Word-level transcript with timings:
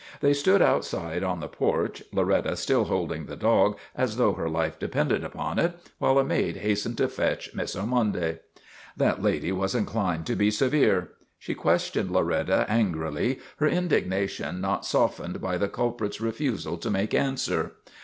They 0.19 0.33
stood 0.33 0.63
outside 0.63 1.21
on 1.21 1.41
the 1.41 1.47
porch, 1.47 2.01
Loretta 2.11 2.55
still 2.55 2.85
holding 2.85 3.27
the 3.27 3.35
dog 3.35 3.77
as 3.95 4.17
though 4.17 4.33
her 4.33 4.49
life 4.49 4.79
depended 4.79 5.23
upon 5.23 5.59
it, 5.59 5.77
while 5.99 6.17
a 6.17 6.23
maid 6.23 6.57
hastened 6.57 6.97
to 6.97 7.07
fetch 7.07 7.53
Miss 7.53 7.75
Ormonde. 7.75 8.39
That 8.97 9.21
lady 9.21 9.51
was 9.51 9.75
inclined 9.75 10.25
to 10.25 10.35
be 10.35 10.49
severe. 10.49 11.09
She 11.37 11.53
ques 11.53 11.89
88 11.91 11.95
MADNESS 11.95 11.95
OF 11.95 11.97
ANTONY 11.97 12.03
SPATOLA 12.03 12.03
tioned 12.03 12.49
Loretta 12.55 12.65
angrily, 12.71 13.39
her 13.57 13.67
indignation 13.67 14.59
not 14.59 14.85
softened 14.87 15.39
by 15.39 15.59
the 15.59 15.69
culprit's 15.69 16.19
refusal 16.19 16.77
to 16.77 16.89
make 16.89 17.13
answer. 17.13 17.73